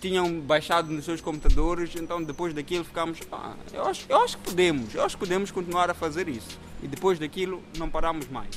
tinham 0.01 0.41
baixado 0.41 0.93
nos 0.93 1.05
seus 1.05 1.21
computadores. 1.21 1.95
Então 1.97 2.23
depois 2.23 2.53
daquilo 2.55 2.85
ficámos. 2.85 3.21
Ah, 3.31 3.55
eu, 3.73 3.87
acho, 3.87 4.07
eu 4.09 4.23
acho 4.23 4.39
que 4.39 4.45
podemos, 4.45 4.95
eu 4.95 5.05
acho 5.05 5.17
que 5.17 5.21
podemos 5.21 5.51
continuar 5.51 5.91
a 5.91 5.95
fazer 5.95 6.29
isso. 6.29 6.59
E 6.83 6.89
depois 6.89 7.19
daquilo 7.19 7.63
não 7.77 7.89
paramos 7.89 8.29
mais. 8.29 8.51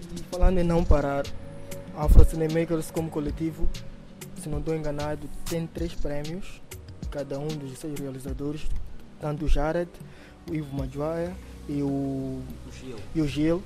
E 0.00 0.22
falando 0.30 0.58
em 0.58 0.64
não 0.64 0.84
parar, 0.84 1.24
Afro 1.96 2.24
Cinemakers 2.24 2.90
como 2.90 3.10
coletivo, 3.10 3.68
se 4.40 4.48
não 4.48 4.60
estou 4.60 4.74
enganado, 4.76 5.28
tem 5.44 5.66
três 5.66 5.92
prémios, 5.94 6.62
cada 7.10 7.38
um 7.38 7.48
dos 7.48 7.76
seus 7.78 7.98
realizadores, 7.98 8.66
tanto 9.20 9.44
o 9.44 9.48
Jared, 9.48 9.90
o 10.50 10.54
Ivo 10.54 10.76
Majuaia 10.76 11.34
e 11.68 11.82
o, 11.82 11.86
O 12.66 12.72
Gil. 12.72 12.96
e 13.14 13.20
o 13.20 13.28
Gil, 13.28 13.62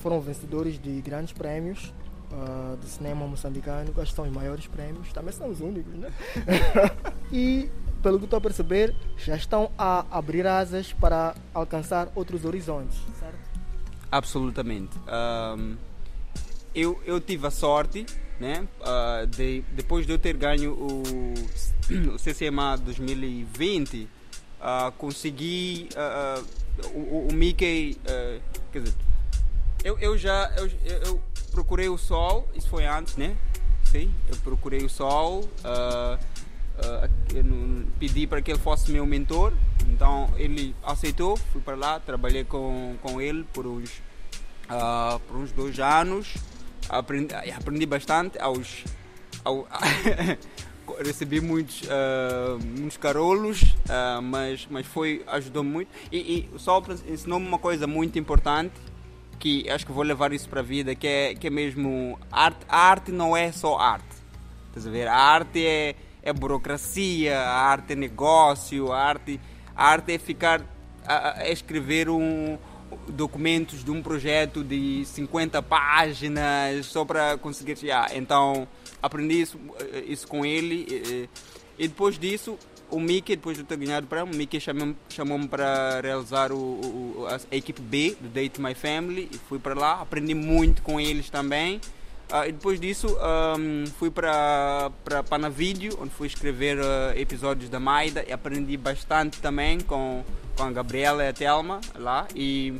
foram 0.00 0.20
vencedores 0.20 0.80
de 0.80 1.00
grandes 1.00 1.32
prémios 1.32 1.92
uh, 2.30 2.76
do 2.76 2.86
cinema 2.86 3.26
moçambicano, 3.26 3.92
acho 3.96 4.10
que 4.10 4.16
são 4.16 4.24
os 4.24 4.32
maiores 4.32 4.66
prémios, 4.66 5.12
também 5.12 5.32
são 5.32 5.48
os 5.50 5.60
únicos, 5.60 5.92
né? 5.94 6.10
e, 7.32 7.68
pelo 8.02 8.18
que 8.18 8.24
estou 8.24 8.38
a 8.38 8.40
perceber, 8.40 8.94
já 9.16 9.36
estão 9.36 9.70
a 9.76 10.04
abrir 10.10 10.46
asas 10.46 10.92
para 10.92 11.34
alcançar 11.52 12.08
outros 12.14 12.44
horizontes, 12.44 12.98
certo? 13.18 13.38
Absolutamente. 14.10 14.96
Ahm, 15.08 15.76
eu, 16.74 17.00
eu 17.04 17.20
tive 17.20 17.46
a 17.46 17.50
sorte, 17.50 18.06
né? 18.38 18.68
ah, 18.82 19.26
de, 19.28 19.62
depois 19.72 20.06
de 20.06 20.12
eu 20.12 20.18
ter 20.18 20.36
ganho 20.36 20.72
o, 20.72 21.02
o 22.14 22.18
CCMA 22.18 22.76
2020, 22.76 24.08
consegui 24.98 25.88
ah, 25.96 26.42
o, 26.94 27.28
o- 27.28 27.32
Mickey. 27.32 27.98
quer 28.72 28.80
dizer, 28.82 28.94
eu, 29.84 29.98
eu 29.98 30.18
já 30.18 30.50
eu, 30.56 30.70
eu- 31.06 31.22
procurei 31.52 31.88
o 31.88 31.96
sol, 31.96 32.48
isso 32.54 32.68
foi 32.68 32.84
antes, 32.86 33.16
né? 33.16 33.34
Sim, 33.84 34.12
eu 34.28 34.36
procurei 34.38 34.84
o 34.84 34.88
sol, 34.90 35.48
pedi 37.98 38.26
para 38.26 38.42
que 38.42 38.50
ele 38.52 38.58
fosse 38.58 38.90
meu 38.90 39.06
mentor, 39.06 39.52
então 39.88 40.28
ele 40.36 40.74
aceitou, 40.82 41.36
fui 41.36 41.60
para 41.62 41.76
lá, 41.76 42.00
trabalhei 42.00 42.44
com, 42.44 42.96
com 43.02 43.20
ele 43.20 43.44
por 43.54 43.66
uns, 43.66 43.90
por 45.28 45.36
uns 45.36 45.52
dois 45.52 45.78
anos, 45.78 46.34
aprendi, 46.88 47.34
aprendi 47.56 47.86
bastante 47.86 48.38
aos. 48.38 48.84
ao- 49.44 49.66
recebi 51.04 51.40
muitos, 51.40 51.82
ah, 51.88 52.58
muitos 52.78 52.96
carolos, 52.96 53.64
ah, 53.88 54.20
mas, 54.22 54.66
mas 54.70 54.86
foi, 54.86 55.22
ajudou 55.26 55.64
muito. 55.64 55.88
E, 56.10 56.48
e 56.54 56.58
Sol 56.58 56.82
ensinou-me 57.08 57.46
uma 57.46 57.58
coisa 57.58 57.86
muito 57.86 58.18
importante, 58.18 58.74
que 59.38 59.68
acho 59.70 59.84
que 59.84 59.92
vou 59.92 60.02
levar 60.02 60.32
isso 60.32 60.48
para 60.48 60.60
a 60.60 60.62
vida, 60.62 60.94
que 60.94 61.06
é, 61.06 61.34
que 61.34 61.46
é 61.46 61.50
mesmo, 61.50 62.18
arte, 62.30 62.64
a 62.68 62.78
arte 62.78 63.12
não 63.12 63.36
é 63.36 63.52
só 63.52 63.78
arte. 63.78 64.16
Estás 64.68 64.86
a 64.86 64.90
ver? 64.90 65.08
A 65.08 65.16
arte 65.16 65.64
é, 65.66 65.94
é 66.22 66.32
burocracia, 66.32 67.38
a 67.38 67.60
arte 67.68 67.92
é 67.92 67.96
negócio, 67.96 68.92
a 68.92 69.00
arte, 69.00 69.40
a 69.74 69.88
arte 69.88 70.12
é 70.12 70.18
ficar, 70.18 70.62
a, 71.06 71.44
é 71.44 71.52
escrever 71.52 72.08
um, 72.08 72.58
documentos 73.08 73.84
de 73.84 73.90
um 73.90 74.02
projeto 74.02 74.62
de 74.62 75.04
50 75.04 75.62
páginas 75.62 76.86
só 76.86 77.04
para 77.04 77.36
conseguir 77.38 77.76
chegar. 77.76 78.16
Então 78.16 78.66
aprendi 79.06 79.40
isso, 79.40 79.58
eh, 79.80 80.04
isso 80.08 80.26
com 80.28 80.44
ele 80.44 80.86
eh, 80.90 81.28
e 81.78 81.88
depois 81.88 82.18
disso 82.18 82.58
o 82.90 83.00
Mickey, 83.00 83.34
depois 83.34 83.56
de 83.56 83.64
ter 83.64 83.76
ganhado 83.76 84.06
prémio, 84.06 84.32
o 84.32 84.36
Mickey 84.36 84.60
chamou-me 84.60 84.96
chamou 85.08 85.48
para 85.48 86.00
realizar 86.00 86.52
o, 86.52 86.56
o- 86.56 87.26
a, 87.28 87.56
equipe 87.56 87.80
B 87.82 88.16
do 88.20 88.28
Date 88.28 88.60
My 88.60 88.74
Family 88.74 89.28
e 89.32 89.38
fui 89.38 89.58
para 89.58 89.74
lá, 89.74 90.00
aprendi 90.00 90.34
muito 90.34 90.82
com 90.82 91.00
eles 91.00 91.28
também. 91.28 91.80
Ah, 92.30 92.46
e 92.48 92.52
depois 92.52 92.78
disso 92.80 93.06
ahm, 93.20 93.86
fui 93.98 94.10
para 94.10 94.90
para 95.04 95.22
Panavídeo, 95.22 95.96
onde 96.00 96.10
fui 96.10 96.26
escrever 96.28 96.78
ah, 96.80 97.12
episódios 97.16 97.68
da 97.70 97.78
Maida 97.80 98.24
e 98.26 98.32
aprendi 98.32 98.76
bastante 98.76 99.40
também 99.40 99.80
com, 99.80 100.24
com 100.56 100.62
a 100.64 100.70
Gabriela 100.72 101.24
e 101.24 101.28
a 101.28 101.32
Telma 101.32 101.80
lá. 101.96 102.26
E, 102.34 102.74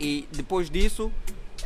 e 0.00 0.28
depois 0.32 0.68
disso, 0.70 1.10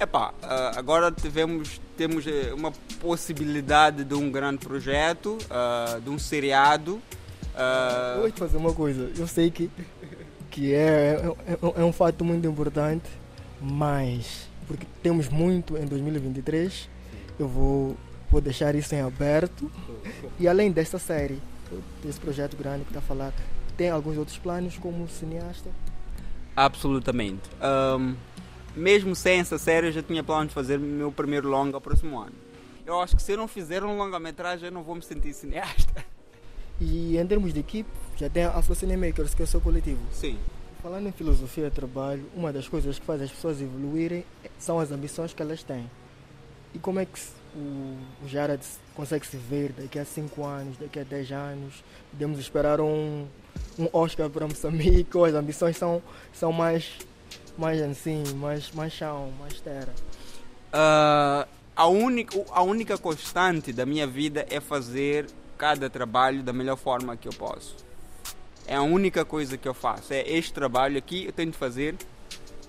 epá, 0.00 0.32
ah, 0.42 0.72
agora 0.76 1.10
tivemos, 1.12 1.80
temos 1.96 2.26
eh, 2.26 2.52
uma 2.54 2.72
possibilidade 3.00 4.04
de 4.04 4.14
um 4.14 4.30
grande 4.30 4.58
projeto, 4.58 5.38
ah, 5.50 5.98
de 6.02 6.10
um 6.10 6.18
seriado. 6.18 7.00
ah, 7.54 8.12
Eu 8.16 8.20
vou 8.22 8.30
te 8.30 8.38
fazer 8.38 8.56
uma 8.56 8.72
coisa. 8.72 9.10
Eu 9.16 9.26
sei 9.26 9.50
que, 9.50 9.70
que 10.50 10.72
é, 10.74 11.20
é, 11.46 11.52
é- 11.52 11.80
é 11.80 11.84
um 11.84 11.92
fato 11.92 12.24
muito 12.24 12.46
importante, 12.46 13.08
mas 13.60 14.48
porque 14.66 14.86
temos 15.02 15.28
muito 15.28 15.76
em 15.76 15.86
2023, 15.86 16.88
eu 17.38 17.48
vou, 17.48 17.96
vou 18.30 18.40
deixar 18.40 18.74
isso 18.74 18.94
em 18.94 19.00
aberto. 19.00 19.70
E 20.38 20.46
além 20.46 20.70
desta 20.70 20.98
série, 20.98 21.38
desse 22.04 22.20
projeto 22.20 22.56
grande 22.56 22.84
que 22.84 22.90
está 22.90 22.98
a 22.98 23.02
falar, 23.02 23.32
tem 23.76 23.88
alguns 23.90 24.16
outros 24.18 24.36
planos 24.38 24.76
como 24.76 25.08
cineasta? 25.08 25.70
Absolutamente. 26.56 27.48
Ahm, 27.60 28.14
mesmo 28.76 29.14
sem 29.14 29.40
essa 29.40 29.58
série, 29.58 29.88
eu 29.88 29.92
já 29.92 30.02
tinha 30.02 30.22
plano 30.22 30.48
de 30.48 30.54
fazer 30.54 30.78
meu 30.78 31.10
primeiro 31.12 31.48
longa 31.48 31.80
próximo 31.80 32.18
ano. 32.18 32.34
Eu 32.86 33.00
acho 33.00 33.16
que 33.16 33.22
se 33.22 33.32
eu 33.32 33.36
não 33.36 33.46
fizer 33.46 33.84
um 33.84 33.96
longa-metragem, 33.96 34.66
eu 34.66 34.72
não 34.72 34.82
vou 34.82 34.94
me 34.94 35.02
sentir 35.02 35.32
cineasta. 35.32 36.04
E 36.80 37.18
em 37.18 37.26
termos 37.26 37.52
de 37.52 37.58
equipe, 37.58 37.90
já 38.16 38.30
tem 38.30 38.44
a 38.44 38.50
Afro 38.50 38.72
Cinemakers, 38.72 39.34
que 39.34 39.42
é 39.42 39.44
o 39.44 39.48
seu 39.48 39.60
coletivo. 39.60 40.00
Sim. 40.12 40.38
Falando 40.80 41.08
em 41.08 41.10
filosofia 41.10 41.68
de 41.68 41.74
trabalho, 41.74 42.24
uma 42.36 42.52
das 42.52 42.68
coisas 42.68 43.00
que 43.00 43.04
faz 43.04 43.20
as 43.20 43.32
pessoas 43.32 43.60
evoluírem 43.60 44.24
são 44.60 44.78
as 44.78 44.92
ambições 44.92 45.34
que 45.34 45.42
elas 45.42 45.64
têm. 45.64 45.90
E 46.72 46.78
como 46.78 47.00
é 47.00 47.04
que 47.04 47.18
o 47.56 47.96
o 48.22 48.28
Jared 48.28 48.62
consegue 48.94 49.26
se 49.26 49.36
ver 49.36 49.72
daqui 49.72 49.98
a 49.98 50.04
5 50.04 50.44
anos, 50.44 50.76
daqui 50.76 50.98
a 50.98 51.04
10 51.04 51.32
anos? 51.32 51.84
Podemos 52.10 52.38
esperar 52.38 52.80
um, 52.80 53.26
um 53.78 53.88
Oscar 53.92 54.28
para 54.28 54.46
Moçambique 54.46 55.16
ou 55.16 55.24
as 55.24 55.34
ambições 55.34 55.76
são, 55.76 56.02
são 56.32 56.52
mais, 56.52 56.98
mais 57.58 57.82
assim, 57.82 58.22
mais, 58.36 58.70
mais 58.70 58.92
chão, 58.92 59.32
mais 59.38 59.60
terra? 59.60 59.92
Ah, 60.72 61.46
a, 61.74 61.86
única, 61.88 62.38
a 62.50 62.62
única 62.62 62.96
constante 62.96 63.72
da 63.72 63.84
minha 63.84 64.06
vida 64.06 64.46
é 64.48 64.60
fazer 64.60 65.26
cada 65.58 65.90
trabalho 65.90 66.42
da 66.42 66.52
melhor 66.52 66.76
forma 66.76 67.16
que 67.16 67.26
eu 67.26 67.32
posso. 67.32 67.76
É 68.66 68.76
a 68.76 68.82
única 68.82 69.24
coisa 69.24 69.58
que 69.58 69.66
eu 69.66 69.74
faço. 69.74 70.12
É 70.12 70.20
este 70.30 70.52
trabalho 70.52 70.96
aqui, 70.96 71.24
eu 71.24 71.32
tenho 71.32 71.50
de 71.50 71.56
fazer 71.58 71.96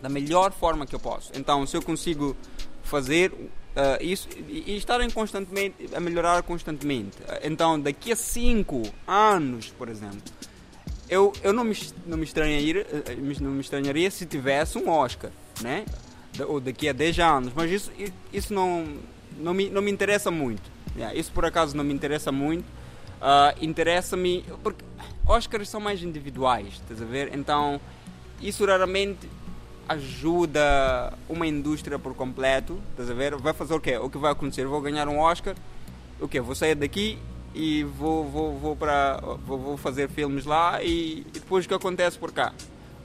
da 0.02 0.10
melhor 0.10 0.52
forma 0.52 0.88
que 0.88 0.96
eu 0.96 1.00
posso. 1.00 1.32
Então, 1.36 1.68
se 1.68 1.78
eu 1.78 1.82
consigo 1.82 2.36
fazer 2.84 3.32
ah, 3.76 3.98
isso 4.02 4.28
e, 4.48 4.72
e 4.72 4.78
estar 4.78 5.00
em 5.02 5.10
constantemente 5.10 5.90
a 5.94 6.00
melhorar 6.00 6.42
constantemente. 6.44 7.18
Então, 7.44 7.80
daqui 7.80 8.12
a 8.12 8.16
5 8.16 8.82
anos, 9.08 9.70
por 9.70 9.88
exemplo, 9.88 10.22
eu, 11.10 11.34
eu 11.44 11.52
não, 11.52 11.64
me, 11.64 11.76
não, 12.06 12.18
me 12.18 12.24
estranharia, 12.24 12.86
eh, 12.92 13.16
não 13.42 13.52
me 13.52 13.62
estranharia 13.62 14.10
se 14.12 14.26
tivesse 14.26 14.78
um 14.78 14.90
Oscar, 14.90 15.32
né? 15.62 15.86
Ou 16.48 16.60
daqui 16.60 16.88
a 16.88 16.94
10 16.94 17.20
anos, 17.20 17.54
mas 17.56 17.72
isso, 17.72 17.92
isso 18.32 18.54
não, 18.54 18.88
não, 19.38 19.54
me, 19.54 19.70
não 19.70 19.82
me 19.82 19.92
interessa 19.92 20.30
muito. 20.30 20.62
Isso 21.16 21.32
por 21.32 21.46
acaso 21.46 21.76
não 21.76 21.84
me 21.84 21.94
interessa 21.94 22.32
muito. 22.32 22.66
Ah, 23.22 23.54
Interessa-me. 23.62 24.46
Porque 24.64 24.84
Oscars 25.26 25.70
são 25.70 25.80
mais 25.80 26.02
individuais, 26.02 26.74
estás 26.74 27.02
a 27.02 27.06
ver? 27.06 27.32
Então, 27.36 27.80
isso 28.42 28.66
raramente 28.66 29.30
ajuda 29.88 31.14
uma 31.28 31.48
indústria 31.48 31.98
por 31.98 32.14
completo, 32.14 32.80
estás 32.92 33.10
a 33.10 33.14
ver? 33.14 33.36
Vai 33.36 33.54
fazer 33.54 33.74
o 33.74 33.80
quê? 33.80 33.98
O 33.98 34.10
que 34.10 34.18
vai 34.18 34.32
acontecer? 34.32 34.66
Vou 34.66 34.82
ganhar 34.82 35.08
um 35.08 35.20
Oscar, 35.20 35.56
o 36.20 36.28
quê? 36.28 36.40
Vou 36.40 36.56
sair 36.56 36.76
daqui 36.76 37.18
e 37.54 37.84
vou, 37.84 38.24
vou, 38.26 38.58
vou, 38.58 38.76
para, 38.76 39.20
vou, 39.46 39.58
vou 39.58 39.78
fazer 39.78 40.10
filmes 40.10 40.46
lá 40.46 40.84
e, 40.84 41.22
e 41.22 41.32
depois 41.34 41.66
o 41.66 41.68
que 41.68 41.74
acontece 41.74 42.18
por 42.18 42.32
cá? 42.32 42.54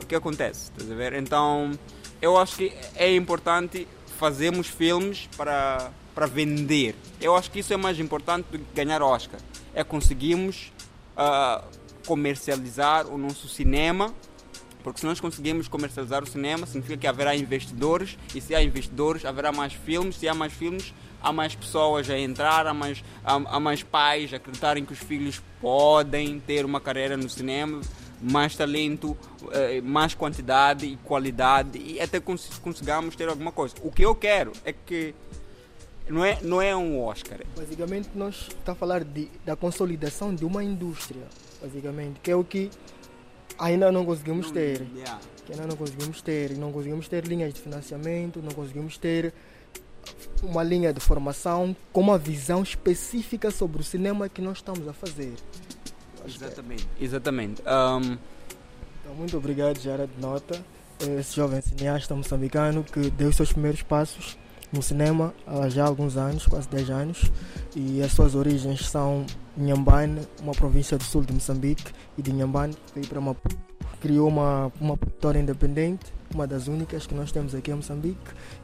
O 0.03 0.07
que 0.07 0.15
acontece? 0.15 0.71
Estás 0.71 0.91
a 0.91 0.95
ver? 0.95 1.15
Então, 1.15 1.73
eu 2.21 2.37
acho 2.37 2.57
que 2.57 2.73
é 2.95 3.15
importante 3.15 3.89
fazermos 4.19 4.67
filmes 4.67 5.29
para, 5.37 5.91
para 6.15 6.27
vender. 6.27 6.95
Eu 7.21 7.35
acho 7.35 7.51
que 7.51 7.59
isso 7.61 7.73
é 7.73 7.77
mais 7.77 7.99
importante 7.99 8.47
do 8.51 8.59
que 8.59 8.65
ganhar 8.75 9.03
Oscar. 9.03 9.41
É 9.75 9.83
conseguirmos 9.83 10.73
ah, 11.17 11.65
comercializar 12.07 13.07
o 13.07 13.17
nosso 13.17 13.49
cinema 13.49 14.15
Porque 14.85 15.01
se 15.01 15.07
nós 15.07 15.19
conseguimos 15.19 15.67
comercializar 15.67 16.23
o 16.23 16.27
cinema, 16.27 16.67
significa 16.67 16.99
que 16.99 17.07
haverá 17.07 17.35
investidores, 17.35 18.19
e 18.35 18.41
se 18.41 18.55
há 18.55 18.63
investidores, 18.63 19.25
haverá 19.25 19.51
mais 19.51 19.73
filmes, 19.73 20.17
se 20.17 20.29
há 20.29 20.35
mais 20.35 20.53
filmes, 20.53 20.93
há 21.25 21.33
mais 21.33 21.55
pessoas 21.55 22.09
a 22.11 22.19
entrar, 22.19 22.67
há 22.67 22.75
mais, 22.75 23.03
há, 23.25 23.35
há 23.35 23.59
mais 23.59 23.83
pais 23.83 24.33
a 24.33 24.37
acreditarem 24.37 24.85
que 24.85 24.93
os 24.93 24.99
filhos 24.99 25.41
podem 25.61 26.39
ter 26.39 26.65
uma 26.67 26.81
carreira 26.81 27.17
no 27.17 27.29
cinema, 27.29 27.81
mais 28.21 28.55
talento, 28.55 29.17
eh, 29.53 29.81
mais 29.81 30.15
quantidade 30.15 30.85
e 30.87 30.97
qualidade, 30.99 31.79
e 31.79 31.99
até 32.01 32.21
cons 32.21 32.59
consigamos 32.63 33.17
ter 33.17 33.29
alguma 33.29 33.51
coisa. 33.51 33.75
O 33.83 33.91
que 33.91 34.05
eu 34.05 34.15
quero 34.15 34.53
é 34.65 34.73
que 34.73 35.15
não 36.09 36.23
é, 36.23 36.39
não 36.43 36.61
é 36.61 36.77
um 36.77 37.03
Oscar. 37.03 37.39
Basicamente, 37.57 38.11
nós 38.15 38.49
estamos 38.49 38.69
a 38.69 38.75
falar 38.75 39.03
de, 39.03 39.31
da 39.45 39.57
consolidação 39.57 40.35
de 40.35 40.45
uma 40.45 40.63
indústria, 40.63 41.25
basicamente, 41.63 42.21
que 42.21 42.31
é 42.31 42.37
o 42.37 42.45
que 42.45 42.71
ainda 43.59 43.91
não 43.91 44.05
conseguimos 44.05 44.51
ter. 44.51 44.87
Yeah. 44.95 45.19
Que 45.47 45.53
ainda 45.53 45.67
não 45.67 45.77
conseguimos 45.77 46.21
ter. 46.21 46.57
Não 46.57 46.73
conseguimos 46.73 47.09
ter 47.09 47.25
linhas 47.25 47.55
de 47.55 47.61
financiamento, 47.61 48.43
não 48.43 48.53
conseguimos 48.53 48.99
ter 48.99 49.33
uma 50.43 50.63
linha 50.63 50.93
de 50.93 51.01
formação 51.01 51.75
com 51.93 52.01
uma 52.01 52.19
visão 52.19 52.63
específica 52.63 53.51
sobre 53.51 53.81
o 53.81 53.85
cinema 53.85 54.29
que 54.29 54.43
nós 54.43 54.59
estamos 54.59 54.87
a 54.87 54.93
fazer. 54.93 55.35
Acho 56.25 56.39
que 56.39 56.45
é. 56.45 56.47
Exatamente. 56.47 56.89
Exatamente. 57.01 57.63
Um, 57.63 58.19
Então, 59.03 59.15
muito 59.15 59.37
obrigado, 59.37 59.79
Jared 59.79 60.11
Nota, 60.19 60.59
esse 61.19 61.37
jovem 61.37 61.61
cineasta 61.61 62.15
moçambicano 62.15 62.83
que 62.83 63.11
deu 63.11 63.29
os 63.29 63.37
seus 63.37 63.53
primeiros 63.53 63.83
passos 63.83 64.39
no 64.73 64.83
cinema 64.83 65.35
há 65.47 65.69
já 65.69 65.85
alguns 65.85 66.17
anos, 66.17 66.47
quase 66.47 66.69
10 66.69 66.91
anos, 66.91 67.31
e 67.77 68.03
as 68.03 68.13
suas 68.13 68.35
origens 68.35 68.89
são 68.89 69.27
Inhambane, 69.57 70.27
uma 70.43 70.53
província 70.53 70.97
do 70.99 71.05
sul 71.05 71.23
de 71.23 71.33
Moçambique, 71.33 71.93
e 72.19 72.23
de 72.23 72.31
Inhambane 72.31 72.75
veio 72.95 73.07
para 73.07 73.21
Maputo. 73.21 73.74
Criou 74.05 74.29
uma, 74.29 74.71
uma 74.79 74.99
produtora 74.99 75.39
independente, 75.39 76.13
uma 76.35 76.47
das 76.47 76.69
únicas 76.69 77.07
que 77.07 77.15
nós 77.15 77.33
temos 77.33 77.55
aqui 77.55 77.71
em 77.71 77.75
Moçambique. 77.75 78.19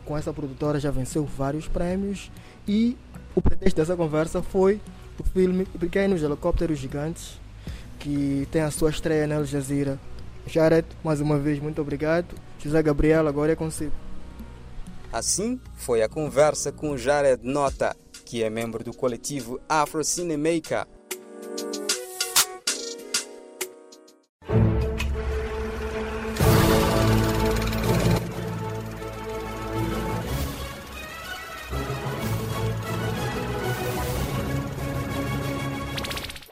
Com 0.05 0.15
essa 0.15 0.35
produtora 0.35 0.79
já 0.79 0.91
venceu 0.91 1.25
vários 1.25 1.67
prémios 1.67 2.31
e 2.69 2.95
o 3.35 3.41
pretexto 3.41 3.77
dessa 3.81 3.97
conversa 3.97 4.43
foi 4.43 4.79
o 5.19 5.25
filme 5.25 5.65
Pequenos 5.65 6.23
Helicópteros 6.23 6.79
Gigantes, 6.79 7.41
que 7.99 8.47
tem 8.53 8.61
a 8.61 8.71
sua 8.71 8.91
estreia 8.91 9.27
na 9.27 9.37
Al 9.37 9.47
Jazeera. 9.47 9.99
Jared, 10.47 10.87
mais 11.03 11.23
uma 11.23 11.39
vez, 11.39 11.59
muito 11.59 11.81
obrigado. 11.81 12.35
José 12.59 12.83
Gabriel, 12.83 13.27
agora 13.27 13.53
é 13.53 13.57
consigo. 13.57 13.93
Assim 15.11 15.59
foi 15.75 16.03
a 16.03 16.09
conversa 16.09 16.71
com 16.71 16.99
Jared 16.99 17.41
Nota, 17.43 17.97
que 18.27 18.43
é 18.43 18.51
membro 18.51 18.85
do 18.85 18.93
coletivo 18.93 19.59
Afro 19.67 20.05
Cinemaker, 20.05 20.87